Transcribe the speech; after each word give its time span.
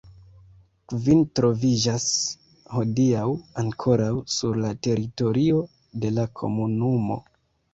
Kvin 0.91 1.19
troviĝas 1.39 2.05
hodiaŭ 2.77 3.27
ankoraŭ 3.65 4.09
sur 4.37 4.59
la 4.65 4.73
teritorio 4.89 5.61
de 6.07 6.13
la 6.17 6.27
komunumo. 6.41 7.21